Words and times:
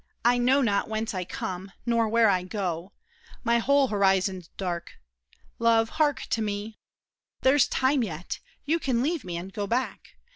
I 0.25 0.39
know 0.39 0.63
not 0.63 0.87
whence 0.87 1.13
I 1.13 1.25
come, 1.25 1.73
nor 1.85 2.07
where 2.09 2.27
I 2.27 2.41
go. 2.41 2.91
My 3.43 3.59
whole 3.59 3.89
horizon's 3.89 4.47
dark. 4.57 4.93
Love, 5.59 5.89
hark 5.89 6.23
to 6.31 6.41
me! 6.41 6.79
There's 7.41 7.67
time 7.67 8.01
yet; 8.01 8.39
you 8.65 8.79
can 8.79 9.03
leave 9.03 9.23
me 9.23 9.37
and 9.37 9.53
go 9.53 9.67
back. 9.67 10.15